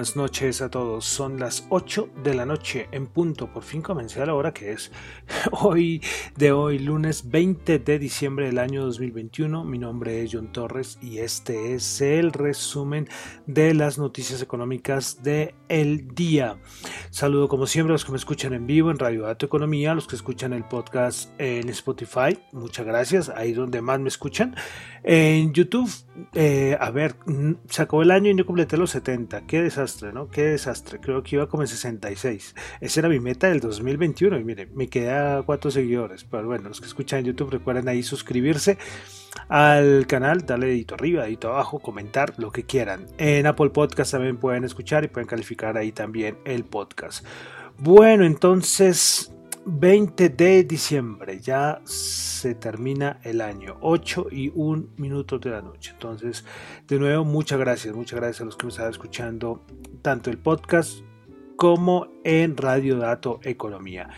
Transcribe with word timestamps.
Buenas 0.00 0.16
noches 0.16 0.62
a 0.62 0.70
todos, 0.70 1.04
son 1.04 1.38
las 1.38 1.66
8 1.68 2.08
de 2.24 2.32
la 2.32 2.46
noche 2.46 2.88
en 2.90 3.06
punto, 3.06 3.52
por 3.52 3.62
fin 3.62 3.82
comencé 3.82 4.22
a 4.22 4.24
la 4.24 4.34
hora 4.34 4.54
que 4.54 4.72
es. 4.72 4.90
Hoy 5.52 6.00
de 6.38 6.52
hoy, 6.52 6.78
lunes 6.78 7.30
20 7.30 7.78
de 7.80 7.98
diciembre 7.98 8.46
del 8.46 8.56
año 8.56 8.82
2021. 8.86 9.62
Mi 9.64 9.76
nombre 9.76 10.22
es 10.22 10.30
John 10.32 10.52
Torres 10.52 10.98
y 11.02 11.18
este 11.18 11.74
es 11.74 12.00
el 12.00 12.32
resumen 12.32 13.10
de 13.46 13.74
las 13.74 13.98
noticias 13.98 14.40
económicas 14.40 15.22
de 15.22 15.54
el 15.68 16.14
día. 16.14 16.56
Saludo 17.10 17.48
como 17.48 17.66
siempre 17.66 17.92
a 17.92 17.94
los 17.94 18.06
que 18.06 18.12
me 18.12 18.16
escuchan 18.16 18.54
en 18.54 18.66
vivo 18.66 18.90
en 18.90 18.98
Radio 18.98 19.24
Dato 19.24 19.44
Economía, 19.44 19.92
a 19.92 19.94
los 19.94 20.06
que 20.06 20.16
escuchan 20.16 20.54
el 20.54 20.64
podcast 20.64 21.30
en 21.38 21.68
Spotify, 21.68 22.38
muchas 22.52 22.86
gracias, 22.86 23.28
ahí 23.28 23.52
donde 23.52 23.82
más 23.82 24.00
me 24.00 24.08
escuchan. 24.08 24.56
En 25.02 25.52
YouTube, 25.52 25.90
eh, 26.34 26.76
a 26.78 26.90
ver, 26.90 27.16
se 27.68 27.82
acabó 27.82 28.02
el 28.02 28.10
año 28.10 28.30
y 28.30 28.34
no 28.34 28.46
completé 28.46 28.76
los 28.76 28.90
70, 28.90 29.46
qué 29.46 29.62
desastre, 29.62 29.89
¿no? 30.12 30.28
Qué 30.28 30.42
desastre, 30.42 31.00
creo 31.00 31.22
que 31.22 31.36
iba 31.36 31.48
como 31.48 31.62
en 31.62 31.68
66. 31.68 32.54
Esa 32.80 33.00
era 33.00 33.08
mi 33.08 33.20
meta 33.20 33.48
del 33.48 33.60
2021 33.60 34.38
y 34.38 34.44
mire, 34.44 34.66
me 34.66 34.88
a 35.10 35.42
cuatro 35.42 35.70
seguidores, 35.70 36.24
pero 36.24 36.46
bueno, 36.46 36.68
los 36.68 36.80
que 36.80 36.86
escuchan 36.86 37.20
en 37.20 37.26
YouTube 37.26 37.50
recuerden 37.50 37.88
ahí 37.88 38.02
suscribirse 38.02 38.78
al 39.48 40.06
canal, 40.06 40.46
darle 40.46 40.68
dedito 40.68 40.94
arriba, 40.94 41.24
dedito 41.24 41.48
abajo, 41.48 41.78
comentar 41.78 42.34
lo 42.38 42.50
que 42.50 42.64
quieran. 42.64 43.06
En 43.18 43.46
Apple 43.46 43.70
Podcast 43.70 44.12
también 44.12 44.36
pueden 44.36 44.64
escuchar 44.64 45.04
y 45.04 45.08
pueden 45.08 45.28
calificar 45.28 45.76
ahí 45.76 45.92
también 45.92 46.38
el 46.44 46.64
podcast. 46.64 47.24
Bueno, 47.78 48.24
entonces 48.24 49.32
20 49.70 50.30
de 50.30 50.64
diciembre, 50.64 51.38
ya 51.40 51.80
se 51.84 52.54
termina 52.54 53.20
el 53.22 53.40
año, 53.40 53.76
8 53.80 54.26
y 54.32 54.50
1 54.54 54.88
minutos 54.96 55.40
de 55.40 55.50
la 55.50 55.62
noche. 55.62 55.92
Entonces, 55.92 56.44
de 56.88 56.98
nuevo, 56.98 57.24
muchas 57.24 57.58
gracias, 57.58 57.94
muchas 57.94 58.18
gracias 58.18 58.40
a 58.40 58.44
los 58.46 58.56
que 58.56 58.66
me 58.66 58.70
están 58.70 58.90
escuchando, 58.90 59.64
tanto 60.02 60.30
el 60.30 60.38
podcast 60.38 61.00
como 61.56 62.08
en 62.24 62.56
Radio 62.56 62.98
Dato 62.98 63.38
Economía. 63.42 64.08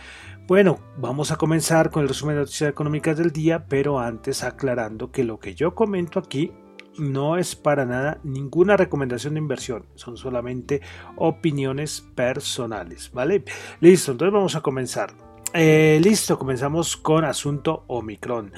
Bueno, 0.46 0.80
vamos 0.96 1.30
a 1.32 1.36
comenzar 1.36 1.90
con 1.90 2.02
el 2.02 2.08
resumen 2.08 2.36
de 2.36 2.40
noticias 2.42 2.70
económicas 2.70 3.18
del 3.18 3.30
día, 3.30 3.66
pero 3.68 3.98
antes 3.98 4.42
aclarando 4.42 5.12
que 5.12 5.24
lo 5.24 5.38
que 5.38 5.54
yo 5.54 5.74
comento 5.74 6.18
aquí 6.18 6.52
no 6.98 7.36
es 7.36 7.56
para 7.56 7.84
nada 7.84 8.20
ninguna 8.22 8.76
recomendación 8.76 9.34
de 9.34 9.40
inversión, 9.40 9.86
son 9.94 10.16
solamente 10.16 10.82
opiniones 11.16 12.06
personales, 12.14 13.10
¿vale? 13.12 13.44
Listo, 13.80 14.12
entonces 14.12 14.32
vamos 14.32 14.56
a 14.56 14.60
comenzar. 14.60 15.21
Eh, 15.54 16.00
listo, 16.02 16.38
comenzamos 16.38 16.96
con 16.96 17.24
asunto 17.24 17.84
Omicron. 17.86 18.52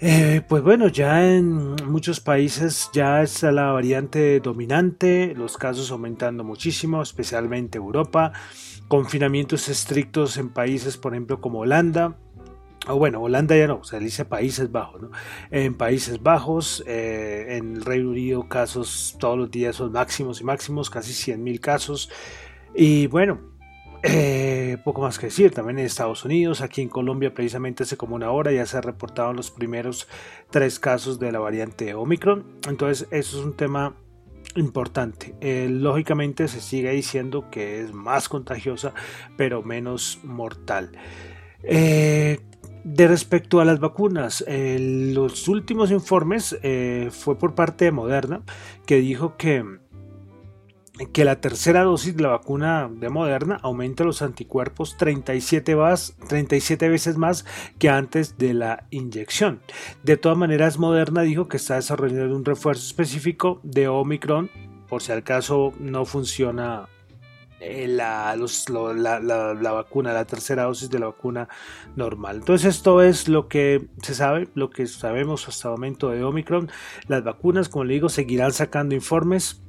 Eh, 0.00 0.42
pues 0.48 0.62
bueno, 0.62 0.88
ya 0.88 1.28
en 1.28 1.74
muchos 1.86 2.20
países 2.20 2.90
ya 2.92 3.22
es 3.22 3.42
la 3.42 3.72
variante 3.72 4.40
dominante, 4.40 5.34
los 5.36 5.56
casos 5.56 5.90
aumentando 5.90 6.44
muchísimo, 6.44 7.02
especialmente 7.02 7.78
Europa, 7.78 8.32
confinamientos 8.88 9.68
estrictos 9.68 10.36
en 10.38 10.50
países, 10.50 10.96
por 10.96 11.14
ejemplo, 11.14 11.40
como 11.40 11.60
Holanda, 11.60 12.16
o 12.88 12.96
bueno, 12.96 13.20
Holanda 13.20 13.56
ya 13.56 13.68
no, 13.68 13.84
se 13.84 14.00
dice 14.00 14.24
Países 14.24 14.72
Bajos. 14.72 15.02
En 15.52 15.74
Países 15.74 16.20
Bajos, 16.20 16.82
eh, 16.86 17.58
en 17.58 17.76
el 17.76 17.84
Reino 17.84 18.10
Unido, 18.10 18.48
casos 18.48 19.16
todos 19.20 19.38
los 19.38 19.50
días 19.50 19.76
son 19.76 19.92
máximos 19.92 20.40
y 20.40 20.44
máximos, 20.44 20.90
casi 20.90 21.12
100.000 21.12 21.60
casos. 21.60 22.10
Y 22.74 23.06
bueno, 23.06 23.51
eh, 24.02 24.78
poco 24.84 25.02
más 25.02 25.18
que 25.18 25.26
decir, 25.26 25.52
también 25.52 25.78
en 25.78 25.86
Estados 25.86 26.24
Unidos, 26.24 26.60
aquí 26.60 26.82
en 26.82 26.88
Colombia 26.88 27.32
precisamente 27.32 27.84
hace 27.84 27.96
como 27.96 28.16
una 28.16 28.32
hora 28.32 28.50
ya 28.50 28.66
se 28.66 28.80
reportaron 28.80 29.36
los 29.36 29.50
primeros 29.50 30.08
tres 30.50 30.80
casos 30.80 31.20
de 31.20 31.30
la 31.30 31.38
variante 31.38 31.94
Omicron, 31.94 32.44
entonces 32.68 33.06
eso 33.12 33.38
es 33.38 33.44
un 33.44 33.56
tema 33.56 33.94
importante. 34.56 35.34
Eh, 35.40 35.68
lógicamente 35.70 36.48
se 36.48 36.60
sigue 36.60 36.90
diciendo 36.90 37.48
que 37.50 37.80
es 37.80 37.92
más 37.92 38.28
contagiosa 38.28 38.92
pero 39.36 39.62
menos 39.62 40.18
mortal. 40.24 40.90
Eh, 41.62 42.40
de 42.84 43.06
respecto 43.06 43.60
a 43.60 43.64
las 43.64 43.78
vacunas, 43.78 44.44
los 44.48 45.46
últimos 45.46 45.92
informes 45.92 46.58
fue 47.12 47.38
por 47.38 47.54
parte 47.54 47.84
de 47.84 47.92
Moderna 47.92 48.42
que 48.84 48.96
dijo 48.96 49.36
que 49.36 49.64
que 51.12 51.24
la 51.24 51.40
tercera 51.40 51.84
dosis 51.84 52.16
de 52.16 52.22
la 52.22 52.28
vacuna 52.28 52.90
de 52.92 53.08
Moderna 53.08 53.58
aumenta 53.62 54.04
los 54.04 54.22
anticuerpos 54.22 54.96
37, 54.98 55.76
37 56.28 56.88
veces 56.88 57.16
más 57.16 57.46
que 57.78 57.88
antes 57.88 58.36
de 58.38 58.54
la 58.54 58.86
inyección. 58.90 59.62
De 60.02 60.16
todas 60.16 60.36
maneras, 60.36 60.78
Moderna 60.78 61.22
dijo 61.22 61.48
que 61.48 61.56
está 61.56 61.76
desarrollando 61.76 62.36
un 62.36 62.44
refuerzo 62.44 62.86
específico 62.86 63.60
de 63.62 63.88
Omicron 63.88 64.50
por 64.92 65.00
si 65.00 65.10
al 65.10 65.24
caso 65.24 65.72
no 65.80 66.04
funciona 66.04 66.86
eh, 67.60 67.86
la, 67.88 68.36
la, 68.36 69.72
vacuna, 69.72 70.12
la 70.12 70.26
tercera 70.26 70.64
dosis 70.64 70.90
de 70.90 70.98
la 70.98 71.06
vacuna 71.06 71.48
normal. 71.96 72.36
Entonces 72.36 72.76
esto 72.76 73.00
es 73.00 73.26
lo 73.26 73.48
que 73.48 73.88
se 74.02 74.14
sabe, 74.14 74.48
lo 74.54 74.68
que 74.68 74.86
sabemos 74.86 75.48
hasta 75.48 75.68
el 75.68 75.72
momento 75.72 76.10
de 76.10 76.22
Omicron. 76.22 76.70
Las 77.08 77.24
vacunas, 77.24 77.70
como 77.70 77.84
le 77.84 77.94
digo, 77.94 78.10
seguirán 78.10 78.52
sacando 78.52 78.94
informes 78.94 79.62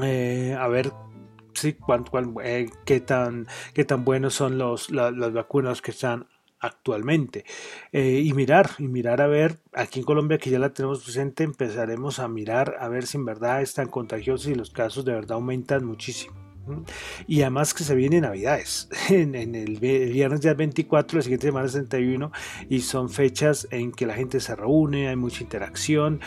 eh, 0.00 0.56
a 0.58 0.68
ver 0.68 0.92
sí, 1.54 1.76
eh, 2.42 2.70
qué, 2.84 3.00
tan, 3.00 3.46
qué 3.72 3.84
tan 3.84 4.04
buenos 4.04 4.34
son 4.34 4.58
los, 4.58 4.90
las 4.90 5.32
vacunas 5.32 5.82
que 5.82 5.90
están 5.92 6.26
actualmente. 6.60 7.44
Eh, 7.92 8.22
y 8.24 8.32
mirar 8.32 8.70
y 8.78 8.88
mirar 8.88 9.20
a 9.20 9.26
ver 9.26 9.58
aquí 9.72 10.00
en 10.00 10.06
Colombia 10.06 10.38
que 10.38 10.50
ya 10.50 10.58
la 10.58 10.72
tenemos 10.72 11.04
presente 11.04 11.44
empezaremos 11.44 12.18
a 12.18 12.28
mirar 12.28 12.76
a 12.80 12.88
ver 12.88 13.06
si 13.06 13.18
en 13.18 13.26
verdad 13.26 13.60
es 13.60 13.74
tan 13.74 13.88
contagioso 13.88 14.50
y 14.50 14.54
los 14.54 14.70
casos 14.70 15.04
de 15.04 15.12
verdad 15.12 15.32
aumentan 15.32 15.84
muchísimo 15.84 16.44
y 17.26 17.42
además 17.42 17.74
que 17.74 17.84
se 17.84 17.94
vienen 17.94 18.22
navidades. 18.22 18.88
En, 19.10 19.54
el, 19.54 19.78
viernes 19.78 20.40
ya 20.40 20.54
24 20.54 21.18
la 21.18 21.22
siguiente 21.22 21.48
semana 21.48 21.66
es 21.66 21.72
31 21.72 22.32
y 22.68 22.80
son 22.80 23.10
fechas 23.10 23.68
en 23.70 23.92
que 23.92 24.06
la 24.06 24.14
gente 24.14 24.40
se 24.40 24.56
reúne 24.56 25.08
hay 25.08 25.16
mucha 25.16 25.42
interacción 25.42 26.20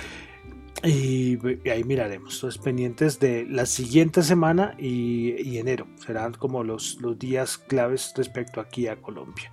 y, 0.83 1.37
ahí 1.69 1.83
miraremos. 1.83 2.35
Entonces, 2.35 2.61
pendientes 2.61 3.19
de 3.19 3.45
la 3.49 3.65
siguiente 3.65 4.21
semana 4.21 4.75
y, 4.77 5.57
enero. 5.57 5.87
Serán 6.05 6.33
como 6.33 6.63
los, 6.63 6.99
los, 7.01 7.17
días 7.17 7.57
claves 7.57 8.13
respecto 8.15 8.61
aquí 8.61 8.87
a 8.87 9.01
Colombia. 9.01 9.51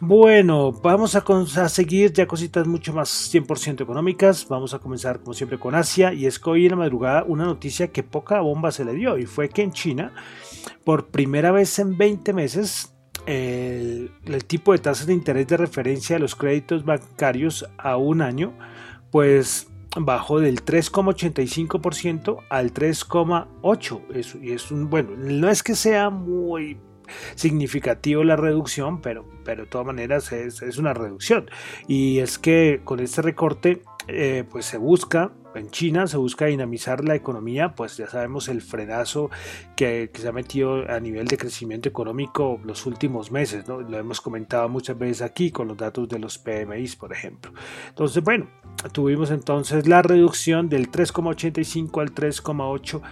Bueno, 0.00 0.72
vamos 0.72 1.14
a, 1.14 1.18
a, 1.62 1.68
seguir 1.68 2.12
ya 2.12 2.26
cositas 2.26 2.66
mucho 2.66 2.92
más 2.92 3.32
100% 3.32 3.82
económicas. 3.82 4.48
Vamos 4.48 4.74
a 4.74 4.78
comenzar 4.78 5.20
como 5.20 5.34
siempre 5.34 5.58
con 5.58 5.74
Asia. 5.74 6.12
Y 6.12 6.26
es 6.26 6.38
que 6.38 6.50
hoy 6.50 6.64
en 6.64 6.72
la 6.72 6.76
madrugada 6.76 7.24
una 7.24 7.44
noticia 7.44 7.88
que 7.88 8.02
poca 8.02 8.40
bomba 8.40 8.72
se 8.72 8.84
le 8.84 8.94
dio. 8.94 9.18
Y 9.18 9.26
fue 9.26 9.50
que 9.50 9.62
en 9.62 9.72
China, 9.72 10.12
por 10.84 11.08
primera 11.08 11.52
vez 11.52 11.78
en 11.78 11.96
20 11.96 12.32
meses, 12.32 12.94
el, 13.26 14.10
el 14.24 14.44
tipo 14.46 14.72
de 14.72 14.78
tasas 14.78 15.06
de 15.06 15.12
interés 15.12 15.46
de 15.46 15.58
referencia 15.58 16.16
de 16.16 16.20
los 16.20 16.34
créditos 16.34 16.84
bancarios 16.84 17.68
a 17.76 17.96
un 17.96 18.22
año, 18.22 18.54
pues 19.10 19.69
bajó 19.96 20.40
del 20.40 20.64
3,85% 20.64 22.44
al 22.48 22.72
3,8%. 22.72 24.42
Y 24.42 24.52
es 24.52 24.70
un, 24.70 24.88
bueno, 24.88 25.10
no 25.16 25.48
es 25.50 25.62
que 25.62 25.74
sea 25.74 26.10
muy 26.10 26.78
significativo 27.34 28.24
la 28.24 28.36
reducción, 28.36 29.00
pero, 29.00 29.26
pero 29.44 29.64
de 29.64 29.68
todas 29.68 29.86
maneras 29.86 30.32
es, 30.32 30.78
una 30.78 30.94
reducción. 30.94 31.50
Y 31.88 32.18
es 32.18 32.38
que 32.38 32.80
con 32.84 33.00
este 33.00 33.22
recorte, 33.22 33.82
eh, 34.08 34.44
pues 34.48 34.66
se 34.66 34.78
busca 34.78 35.32
en 35.54 35.70
China 35.70 36.06
se 36.06 36.16
busca 36.16 36.46
dinamizar 36.46 37.04
la 37.04 37.14
economía, 37.14 37.74
pues 37.74 37.96
ya 37.96 38.08
sabemos 38.08 38.48
el 38.48 38.62
frenazo 38.62 39.30
que, 39.76 40.10
se 40.12 40.28
ha 40.28 40.32
metido 40.32 40.90
a 40.90 41.00
nivel 41.00 41.26
de 41.26 41.36
crecimiento 41.36 41.88
económico 41.88 42.60
los 42.64 42.86
últimos 42.86 43.30
meses, 43.30 43.66
¿no? 43.66 43.80
Lo 43.80 43.98
hemos 43.98 44.20
comentado 44.20 44.68
muchas 44.68 44.98
veces 44.98 45.22
aquí 45.22 45.50
con 45.50 45.68
los 45.68 45.76
datos 45.76 46.08
de 46.08 46.18
los 46.18 46.38
PMIs, 46.38 46.96
por 46.96 47.12
ejemplo. 47.12 47.52
Entonces, 47.88 48.22
bueno, 48.22 48.48
tuvimos 48.92 49.30
entonces 49.30 49.86
la 49.86 50.02
reducción 50.02 50.68
del 50.68 50.90
3,85 50.90 52.00
al 52.00 52.14
3,8 52.14 53.02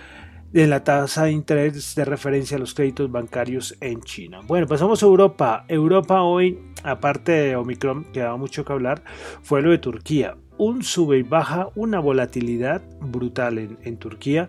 de 0.52 0.66
la 0.66 0.82
tasa 0.82 1.24
de 1.24 1.32
interés 1.32 1.94
de 1.94 2.04
referencia 2.04 2.56
a 2.56 2.60
los 2.60 2.74
créditos 2.74 3.10
bancarios 3.10 3.76
en 3.80 4.00
China. 4.02 4.40
Bueno, 4.46 4.66
pasamos 4.66 5.02
a 5.02 5.06
Europa. 5.06 5.64
Europa 5.68 6.22
hoy, 6.22 6.58
aparte 6.82 7.32
de 7.32 7.56
Omicron, 7.56 8.04
que 8.12 8.20
daba 8.20 8.36
mucho 8.36 8.64
que 8.64 8.72
hablar, 8.72 9.02
fue 9.42 9.60
lo 9.60 9.70
de 9.70 9.78
Turquía. 9.78 10.36
Un 10.58 10.82
sube 10.82 11.18
y 11.18 11.22
baja, 11.22 11.70
una 11.74 12.00
volatilidad 12.00 12.82
brutal 13.00 13.58
en, 13.58 13.96
Turquía. 13.96 14.48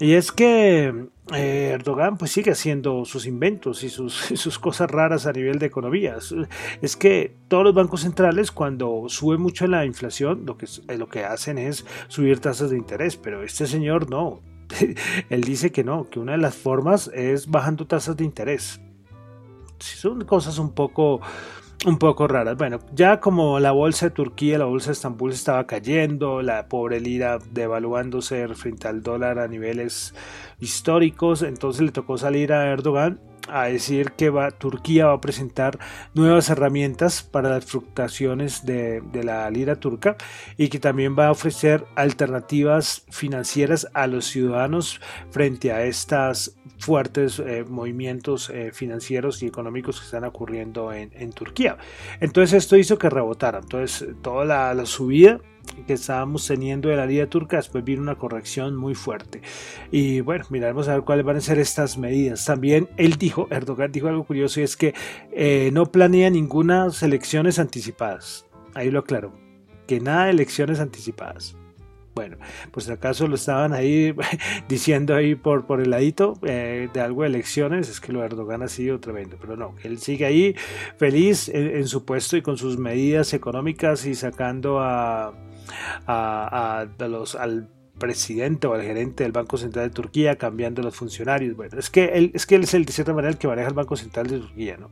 Y 0.00 0.14
es 0.14 0.32
que 0.32 1.06
eh, 1.32 1.70
Erdogan 1.72 2.18
pues 2.18 2.32
sigue 2.32 2.50
haciendo 2.50 3.04
sus 3.04 3.26
inventos 3.26 3.84
y 3.84 3.88
sus, 3.88 4.58
cosas 4.58 4.90
raras 4.90 5.26
a 5.26 5.32
nivel 5.32 5.58
de 5.58 5.66
economía. 5.66 6.16
Es 6.82 6.96
que 6.96 7.36
todos 7.48 7.64
los 7.64 7.74
bancos 7.74 8.02
centrales 8.02 8.50
cuando 8.50 9.04
sube 9.08 9.38
mucho 9.38 9.66
la 9.66 9.86
inflación 9.86 10.44
lo 10.44 10.58
que, 10.58 10.66
lo 10.98 11.08
que 11.08 11.24
hacen 11.24 11.58
es 11.58 11.86
subir 12.08 12.40
tasas 12.40 12.70
de 12.70 12.76
interés, 12.76 13.16
pero 13.16 13.42
este 13.42 13.66
señor 13.66 14.10
no. 14.10 14.42
él 15.30 15.40
dice 15.42 15.72
que 15.72 15.84
no, 15.84 16.08
que 16.08 16.18
una 16.18 16.32
de 16.32 16.38
las 16.38 16.54
formas 16.54 17.10
es 17.14 17.50
bajando 17.50 17.86
tasas 17.86 18.16
de 18.16 18.24
interés. 18.24 18.80
Son 19.78 20.24
cosas 20.24 20.58
un 20.58 20.72
poco, 20.72 21.20
un 21.84 21.98
poco 21.98 22.26
raras. 22.26 22.56
Bueno, 22.56 22.78
ya 22.94 23.20
como 23.20 23.60
la 23.60 23.72
bolsa 23.72 24.06
de 24.06 24.10
Turquía, 24.10 24.58
la 24.58 24.64
bolsa 24.64 24.88
de 24.88 24.92
Estambul 24.94 25.32
estaba 25.32 25.66
cayendo, 25.66 26.42
la 26.42 26.68
pobre 26.68 27.00
lira 27.00 27.38
devaluándose 27.52 28.48
frente 28.54 28.88
al 28.88 29.02
dólar 29.02 29.38
a 29.38 29.48
niveles 29.48 30.14
históricos, 30.60 31.42
entonces 31.42 31.82
le 31.82 31.92
tocó 31.92 32.16
salir 32.16 32.52
a 32.52 32.70
Erdogan 32.70 33.20
a 33.48 33.64
decir 33.64 34.12
que 34.12 34.30
va, 34.30 34.50
Turquía 34.50 35.06
va 35.06 35.14
a 35.14 35.20
presentar 35.20 35.78
nuevas 36.14 36.50
herramientas 36.50 37.22
para 37.22 37.50
las 37.50 37.64
fluctuaciones 37.64 38.64
de, 38.64 39.02
la 39.22 39.48
lira 39.50 39.76
turca 39.76 40.16
y 40.56 40.68
que 40.68 40.78
también 40.78 41.16
va 41.18 41.28
a 41.28 41.30
ofrecer 41.30 41.84
alternativas 41.94 43.04
financieras 43.10 43.88
a 43.94 44.06
los 44.06 44.26
ciudadanos 44.26 45.00
frente 45.30 45.72
a 45.72 45.84
estos 45.84 46.56
fuertes 46.78 47.38
eh, 47.38 47.64
movimientos 47.68 48.50
eh, 48.50 48.70
financieros 48.72 49.42
y 49.42 49.46
económicos 49.46 50.00
que 50.00 50.06
están 50.06 50.24
ocurriendo 50.24 50.92
en, 50.92 51.32
Turquía. 51.32 51.78
Entonces 52.20 52.64
esto 52.64 52.76
hizo 52.76 52.98
que 52.98 53.08
rebotara. 53.08 53.60
Entonces 53.60 54.06
toda 54.22 54.74
la 54.74 54.86
subida 54.86 55.40
que 55.82 55.94
estábamos 55.94 56.46
teniendo 56.46 56.88
de 56.88 56.96
la 56.96 57.06
lira 57.06 57.26
turca, 57.28 57.56
después 57.56 57.84
vino 57.84 58.02
una 58.02 58.16
corrección 58.16 58.76
muy 58.76 58.94
fuerte. 58.94 59.42
Y 59.90 60.20
bueno, 60.20 60.44
miraremos 60.50 60.88
a 60.88 60.94
ver 60.94 61.02
cuáles 61.02 61.24
van 61.24 61.36
a 61.36 61.40
ser 61.40 61.58
estas 61.58 61.98
medidas. 61.98 62.44
También 62.44 62.88
él 62.96 63.16
dijo, 63.16 63.48
Erdogan 63.50 63.92
dijo 63.92 64.08
algo 64.08 64.24
curioso 64.24 64.60
y 64.60 64.64
es 64.64 64.76
que 64.76 64.94
eh, 65.32 65.70
no 65.72 65.86
planea 65.86 66.30
ninguna 66.30 66.88
elecciones 67.02 67.58
anticipadas. 67.58 68.46
Ahí 68.74 68.90
lo 68.90 69.00
aclaró, 69.00 69.32
que 69.86 70.00
nada 70.00 70.26
de 70.26 70.30
elecciones 70.30 70.80
anticipadas. 70.80 71.56
Bueno, 72.14 72.36
pues 72.70 72.88
acaso 72.88 73.26
lo 73.26 73.34
estaban 73.34 73.72
ahí 73.72 74.14
diciendo 74.68 75.16
ahí 75.16 75.34
por, 75.34 75.66
por 75.66 75.80
el 75.80 75.90
ladito 75.90 76.38
eh, 76.42 76.88
de 76.92 77.00
algo 77.00 77.22
de 77.22 77.28
elecciones, 77.28 77.88
es 77.88 78.00
que 78.00 78.12
lo 78.12 78.20
de 78.20 78.26
Erdogan 78.26 78.62
ha 78.62 78.68
sido 78.68 79.00
tremendo, 79.00 79.36
pero 79.40 79.56
no, 79.56 79.74
él 79.82 79.98
sigue 79.98 80.24
ahí 80.24 80.54
feliz 80.96 81.48
en 81.48 81.88
su 81.88 82.04
puesto 82.04 82.36
y 82.36 82.42
con 82.42 82.56
sus 82.56 82.78
medidas 82.78 83.34
económicas 83.34 84.06
y 84.06 84.14
sacando 84.14 84.78
a, 84.78 85.34
a, 86.06 86.86
los, 86.98 87.34
al 87.34 87.68
presidente 87.98 88.66
o 88.66 88.74
al 88.74 88.82
gerente 88.82 89.22
del 89.22 89.32
Banco 89.32 89.56
Central 89.56 89.88
de 89.88 89.94
Turquía 89.94 90.36
cambiando 90.36 90.82
los 90.82 90.94
funcionarios. 90.96 91.56
Bueno, 91.56 91.78
es 91.78 91.90
que 91.90 92.04
él, 92.06 92.32
es 92.34 92.46
que 92.46 92.56
él 92.56 92.64
es 92.64 92.74
el 92.74 92.84
de 92.84 92.92
cierta 92.92 93.12
manera 93.12 93.30
el 93.30 93.38
que 93.38 93.46
maneja 93.46 93.68
el 93.68 93.74
Banco 93.74 93.96
Central 93.96 94.26
de 94.26 94.40
Turquía, 94.40 94.76
¿no? 94.76 94.90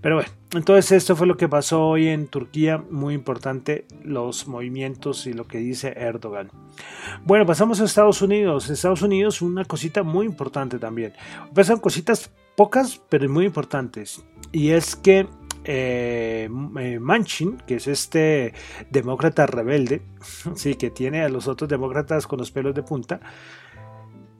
Pero 0.00 0.16
bueno, 0.16 0.30
entonces 0.54 0.92
esto 0.92 1.14
fue 1.14 1.26
lo 1.26 1.36
que 1.36 1.48
pasó 1.48 1.86
hoy 1.86 2.08
en 2.08 2.26
Turquía, 2.26 2.82
muy 2.90 3.14
importante 3.14 3.86
los 4.02 4.48
movimientos 4.48 5.26
y 5.26 5.32
lo 5.32 5.46
que 5.46 5.58
dice 5.58 5.94
Erdogan. 5.96 6.50
Bueno, 7.24 7.46
pasamos 7.46 7.80
a 7.80 7.84
Estados 7.84 8.22
Unidos. 8.22 8.66
En 8.66 8.74
Estados 8.74 9.02
Unidos 9.02 9.42
una 9.42 9.64
cosita 9.64 10.02
muy 10.02 10.26
importante 10.26 10.78
también. 10.78 11.12
Pasan 11.54 11.78
cositas 11.78 12.30
pocas, 12.56 13.00
pero 13.08 13.28
muy 13.28 13.46
importantes. 13.46 14.24
Y 14.50 14.70
es 14.70 14.96
que 14.96 15.26
eh, 15.64 16.48
eh, 16.78 16.98
Manchin, 17.00 17.58
que 17.66 17.76
es 17.76 17.86
este 17.86 18.54
demócrata 18.90 19.46
rebelde, 19.46 20.02
sí, 20.54 20.74
que 20.74 20.90
tiene 20.90 21.22
a 21.22 21.28
los 21.28 21.48
otros 21.48 21.68
demócratas 21.68 22.26
con 22.26 22.38
los 22.38 22.50
pelos 22.50 22.74
de 22.74 22.82
punta, 22.82 23.20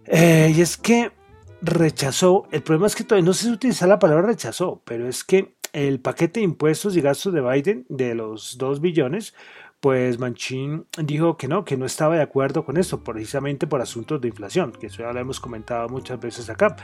eh, 0.07 0.53
y 0.55 0.61
es 0.61 0.77
que 0.77 1.13
rechazó, 1.61 2.47
el 2.51 2.63
problema 2.63 2.89
es 2.89 2.97
que 2.97 3.05
todavía 3.05 3.27
no 3.27 3.35
se 3.35 3.51
utiliza 3.51 3.87
la 3.87 3.99
palabra 3.99 4.27
rechazó, 4.27 4.83
pero 4.85 5.09
es 5.09 5.23
que 5.23 5.55
el 5.73 6.01
paquete 6.01 6.41
de 6.41 6.45
impuestos 6.45 6.97
y 6.97 7.01
gastos 7.01 7.33
de 7.33 7.41
Biden 7.41 7.87
de 7.89 8.15
los 8.15 8.59
2 8.59 8.81
billones, 8.81 9.35
pues 9.81 10.19
Manchin 10.19 10.87
dijo 10.99 11.37
que 11.37 11.49
no, 11.49 11.65
que 11.65 11.77
no 11.77 11.87
estaba 11.87 12.17
de 12.17 12.23
acuerdo 12.23 12.65
con 12.65 12.77
eso, 12.77 13.03
precisamente 13.03 13.67
por 13.67 13.81
asuntos 13.81 14.21
de 14.21 14.29
inflación, 14.29 14.73
que 14.73 14.87
eso 14.87 15.03
ya 15.03 15.13
lo 15.13 15.21
hemos 15.21 15.41
comentado 15.41 15.89
muchas 15.89 16.21
veces 16.21 16.51
acá. 16.51 16.77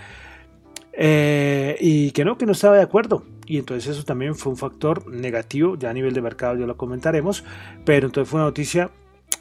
Eh, 1.00 1.76
y 1.78 2.10
que 2.10 2.24
no, 2.24 2.36
que 2.36 2.44
no 2.44 2.52
estaba 2.52 2.76
de 2.76 2.82
acuerdo. 2.82 3.22
Y 3.46 3.56
entonces 3.58 3.96
eso 3.96 4.04
también 4.04 4.34
fue 4.34 4.50
un 4.50 4.58
factor 4.58 5.06
negativo, 5.06 5.76
ya 5.78 5.90
a 5.90 5.92
nivel 5.92 6.12
de 6.12 6.20
mercado 6.20 6.56
ya 6.56 6.66
lo 6.66 6.76
comentaremos, 6.76 7.44
pero 7.84 8.08
entonces 8.08 8.28
fue 8.28 8.40
una 8.40 8.48
noticia 8.48 8.90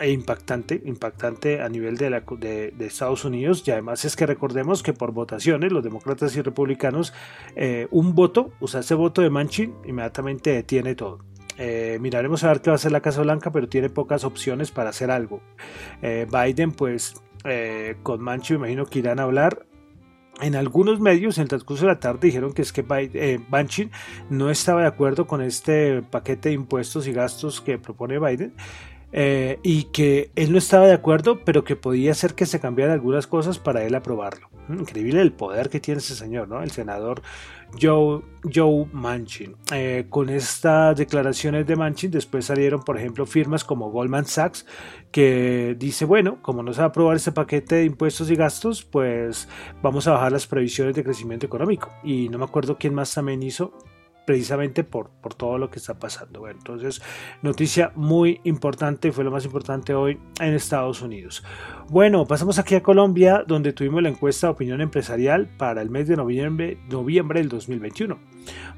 impactante, 0.06 0.84
impactante 0.86 1.62
a 1.62 1.68
nivel 1.68 1.98
de, 1.98 2.12
la, 2.12 2.24
de, 2.38 2.74
Estados 2.80 3.26
Unidos 3.26 3.64
y 3.66 3.72
además 3.72 4.06
es 4.06 4.16
que 4.16 4.28
recordemos 4.28 4.84
que 4.84 4.94
por 4.94 5.12
votaciones 5.14 5.72
los 5.72 5.84
demócratas 5.84 6.36
y 6.36 6.44
republicanos 6.44 7.12
eh, 7.56 7.88
un 7.90 8.14
voto, 8.14 8.52
o 8.60 8.68
sea, 8.68 8.82
ese 8.82 8.94
voto 8.94 9.24
de 9.24 9.32
Manchin 9.32 9.74
inmediatamente 9.84 10.52
detiene 10.52 10.94
todo. 10.94 11.26
Eh, 11.58 11.98
miraremos 12.00 12.44
a 12.44 12.50
ver 12.50 12.62
qué 12.62 12.70
va 12.70 12.76
a 12.76 12.76
hacer 12.76 12.92
la 12.92 13.02
Casa 13.02 13.24
Blanca, 13.24 13.52
pero 13.52 13.68
tiene 13.68 13.90
pocas 13.90 14.24
opciones 14.26 14.70
para 14.70 14.92
hacer 14.92 15.10
algo. 15.10 15.42
Biden, 16.04 16.72
pues 16.72 17.16
con 18.04 18.22
Manchin 18.22 18.58
imagino 18.58 18.86
que 18.86 19.00
irán 19.00 19.20
a 19.20 19.24
hablar 19.24 19.66
en 20.42 20.56
algunos 20.56 21.00
medios 21.00 21.38
en 21.38 21.44
el 21.44 21.48
transcurso 21.48 21.86
de 21.86 21.94
la 21.94 22.00
tarde 22.00 22.28
dijeron 22.28 22.54
que 22.54 22.62
es 22.62 22.72
que 22.72 22.86
eh, 22.90 23.40
Banchin 23.50 23.92
no 24.30 24.50
estaba 24.50 24.82
de 24.82 24.88
acuerdo 24.88 25.28
con 25.28 25.42
este 25.42 26.02
paquete 26.02 26.50
de 26.50 26.56
impuestos 26.56 27.08
y 27.08 27.14
gastos 27.14 27.62
que 27.62 27.78
propone 27.78 28.20
Biden 28.20 28.54
eh, 29.12 29.60
y 29.64 29.86
que 29.86 30.32
él 30.36 30.52
no 30.52 30.58
estaba 30.58 30.86
de 30.86 30.94
acuerdo, 30.94 31.40
pero 31.46 31.64
que 31.64 31.76
podía 31.76 32.14
ser 32.14 32.34
que 32.34 32.46
se 32.46 32.60
cambiaran 32.60 32.94
algunas 32.94 33.28
cosas 33.28 33.58
para 33.58 33.84
él 33.84 33.96
aprobarlo. 33.96 34.50
Mm, 34.68 34.80
increíble 34.82 35.22
el 35.22 35.32
poder 35.32 35.70
que 35.70 35.80
tiene 35.80 36.00
ese 36.00 36.16
señor, 36.16 36.50
¿no? 36.50 36.62
El 36.62 36.72
senador 36.72 37.22
Joe, 37.82 38.22
Joe 38.54 38.88
Manchin. 38.92 39.56
Eh, 39.72 40.08
con 40.10 40.30
estas 40.30 40.98
declaraciones 40.98 41.66
de 41.66 41.76
Manchin, 41.76 42.12
después 42.12 42.46
salieron, 42.46 42.82
por 42.82 42.98
ejemplo, 42.98 43.26
firmas 43.26 43.64
como 43.64 43.92
Goldman 43.92 44.26
Sachs, 44.26 44.66
que 45.12 45.76
dice, 45.80 46.06
bueno, 46.06 46.42
como 46.42 46.64
no 46.64 46.74
se 46.74 46.80
va 46.80 46.86
a 46.86 46.90
aprobar 46.90 47.16
este 47.16 47.32
paquete 47.32 47.76
de 47.76 47.86
impuestos 47.86 48.30
y 48.30 48.36
gastos, 48.36 48.84
pues 48.84 49.48
vamos 49.82 50.08
a 50.08 50.12
bajar 50.12 50.34
las 50.34 50.48
previsiones 50.48 50.96
de 50.96 51.04
crecimiento 51.04 51.46
económico. 51.46 51.92
Y 52.04 52.28
no 52.30 52.38
me 52.38 52.46
acuerdo 52.46 52.78
quién 52.78 52.94
más 52.94 53.14
también 53.14 53.42
hizo 53.42 53.74
precisamente 54.28 54.84
por, 54.84 55.10
por 55.22 55.36
todo 55.36 55.58
lo 55.58 55.70
que 55.70 55.80
está 55.80 55.98
pasando. 55.98 56.50
Entonces, 56.50 57.02
noticia 57.42 57.94
muy 57.96 58.42
importante, 58.44 59.14
fue 59.14 59.24
lo 59.24 59.32
más 59.32 59.46
importante 59.46 59.94
hoy 59.94 60.20
en 60.42 60.54
Estados 60.54 61.02
Unidos. 61.02 61.46
Bueno, 61.90 62.26
pasamos 62.26 62.60
aquí 62.60 62.76
a 62.76 62.84
Colombia, 62.84 63.46
donde 63.48 63.72
tuvimos 63.72 64.04
la 64.04 64.10
encuesta 64.10 64.48
de 64.48 64.52
opinión 64.52 64.82
empresarial 64.82 65.48
para 65.58 65.82
el 65.82 65.90
mes 65.90 66.10
de 66.10 66.18
noviembre, 66.18 66.78
noviembre 66.90 67.40
del 67.40 67.48
2021. 67.48 68.20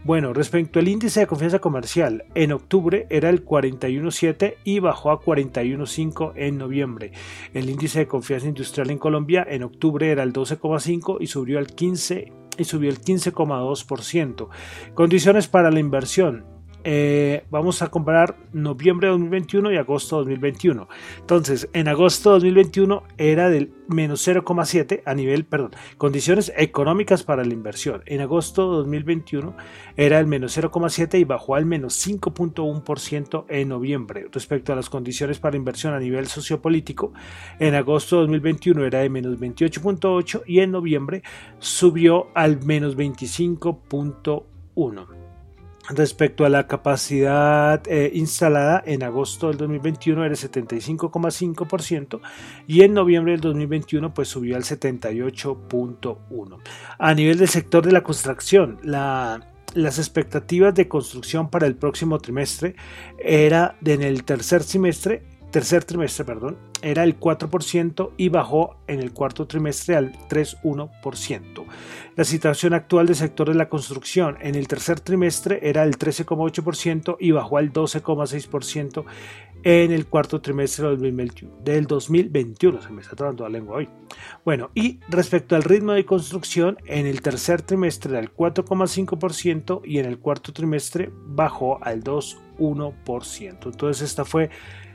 Bueno, 0.03 0.33
respecto 0.33 0.77
al 0.77 0.87
índice 0.87 1.21
de 1.21 1.27
confianza 1.27 1.57
comercial, 1.57 2.25
en 2.35 2.51
octubre 2.51 3.07
era 3.09 3.29
el 3.29 3.43
41.7 3.43 4.57
y 4.63 4.77
bajó 4.77 5.09
a 5.09 5.19
41.5 5.19 6.33
en 6.35 6.59
noviembre. 6.59 7.11
El 7.55 7.71
índice 7.71 7.99
de 7.99 8.07
confianza 8.07 8.47
industrial 8.47 8.91
en 8.91 8.99
Colombia 8.99 9.43
en 9.49 9.63
octubre 9.63 10.11
era 10.11 10.21
el 10.21 10.31
12.5 10.31 11.17
y 11.19 11.25
subió 11.25 11.57
al 11.57 11.65
15 11.65 12.33
y 12.59 12.65
subió 12.65 12.89
el 12.89 13.01
15,2%. 13.01 14.49
Condiciones 14.93 15.47
para 15.47 15.71
la 15.71 15.79
inversión. 15.79 16.58
Eh, 16.91 17.43
vamos 17.51 17.83
a 17.83 17.89
comparar 17.89 18.35
noviembre 18.51 19.09
de 19.09 19.11
2021 19.11 19.73
y 19.73 19.77
agosto 19.77 20.15
de 20.15 20.31
2021. 20.31 20.89
Entonces, 21.19 21.69
en 21.73 21.87
agosto 21.87 22.31
de 22.31 22.37
2021 22.37 23.03
era 23.19 23.51
del 23.51 23.71
menos 23.87 24.27
0,7 24.27 25.03
a 25.05 25.13
nivel, 25.13 25.45
perdón, 25.45 25.69
condiciones 25.99 26.51
económicas 26.57 27.21
para 27.21 27.45
la 27.45 27.53
inversión. 27.53 28.01
En 28.07 28.21
agosto 28.21 28.71
de 28.71 28.77
2021 28.77 29.55
era 29.97 30.19
el 30.19 30.25
menos 30.25 30.57
0,7 30.57 31.19
y 31.19 31.25
bajó 31.25 31.53
al 31.53 31.67
menos 31.67 31.93
5.1% 32.07 33.45
en 33.49 33.69
noviembre. 33.69 34.25
Respecto 34.31 34.73
a 34.73 34.75
las 34.75 34.89
condiciones 34.89 35.37
para 35.37 35.57
inversión 35.57 35.93
a 35.93 35.99
nivel 35.99 36.25
sociopolítico, 36.25 37.13
en 37.59 37.75
agosto 37.75 38.15
de 38.15 38.21
2021 38.21 38.83
era 38.83 39.01
de 39.01 39.11
menos 39.11 39.37
28.8 39.37 40.41
y 40.47 40.61
en 40.61 40.71
noviembre 40.71 41.21
subió 41.59 42.29
al 42.33 42.65
menos 42.65 42.97
25.1. 42.97 45.18
Respecto 45.89 46.45
a 46.45 46.49
la 46.49 46.67
capacidad 46.67 47.81
eh, 47.87 48.11
instalada 48.13 48.83
en 48.85 49.01
agosto 49.01 49.47
del 49.47 49.57
2021 49.57 50.23
era 50.23 50.35
75,5% 50.35 52.21
y 52.67 52.83
en 52.83 52.93
noviembre 52.93 53.31
del 53.31 53.41
2021 53.41 54.13
pues 54.13 54.27
subió 54.27 54.55
al 54.55 54.63
78.1%. 54.63 56.57
A 56.99 57.13
nivel 57.15 57.39
del 57.39 57.47
sector 57.47 57.83
de 57.83 57.91
la 57.91 58.03
construcción, 58.03 58.77
la, 58.83 59.49
las 59.73 59.97
expectativas 59.97 60.75
de 60.75 60.87
construcción 60.87 61.49
para 61.49 61.65
el 61.65 61.75
próximo 61.75 62.19
trimestre 62.19 62.75
era 63.17 63.75
de 63.81 63.93
en 63.93 64.03
el 64.03 64.23
tercer 64.23 64.63
trimestre 64.63 65.23
tercer 65.51 65.83
trimestre, 65.83 66.25
perdón, 66.25 66.57
era 66.81 67.03
el 67.03 67.19
4% 67.19 68.11
y 68.17 68.29
bajó 68.29 68.77
en 68.87 68.99
el 68.99 69.11
cuarto 69.13 69.47
trimestre 69.47 69.95
al 69.95 70.13
3,1%. 70.29 71.65
La 72.15 72.23
situación 72.23 72.73
actual 72.73 73.07
del 73.07 73.15
sector 73.15 73.49
de 73.49 73.55
la 73.55 73.69
construcción 73.69 74.37
en 74.41 74.55
el 74.55 74.67
tercer 74.67 74.99
trimestre 74.99 75.59
era 75.63 75.83
el 75.83 75.97
13,8% 75.97 77.17
y 77.19 77.31
bajó 77.31 77.57
al 77.57 77.73
12,6% 77.73 79.05
en 79.63 79.91
el 79.91 80.05
cuarto 80.05 80.41
trimestre 80.41 80.87
del 81.63 81.87
2021. 81.87 82.81
Se 82.81 82.89
me 82.91 83.01
está 83.01 83.15
trabando 83.15 83.43
la 83.43 83.49
lengua 83.49 83.77
hoy. 83.77 83.89
Bueno, 84.45 84.69
y 84.73 84.99
respecto 85.09 85.55
al 85.55 85.63
ritmo 85.63 85.93
de 85.93 86.05
construcción, 86.05 86.77
en 86.85 87.05
el 87.05 87.21
tercer 87.21 87.61
trimestre 87.61 88.11
era 88.11 88.19
el 88.19 88.33
4,5% 88.33 89.81
y 89.83 89.99
en 89.99 90.05
el 90.05 90.19
cuarto 90.19 90.53
trimestre 90.53 91.11
bajó 91.13 91.83
al 91.83 92.03
2,1%. 92.03 93.65
Entonces 93.65 94.09
esta 94.09 94.23
fue 94.23 94.49